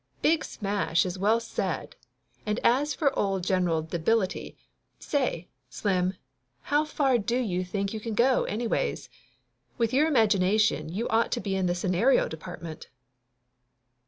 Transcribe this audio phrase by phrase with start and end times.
[0.23, 1.95] "Big smash is well said!
[2.43, 4.57] And as for old General Debility
[4.97, 6.15] say, Slim,
[6.61, 9.09] how far do you think you can go, anyways?
[9.77, 12.89] With your imagination you ought to be in the scenario department."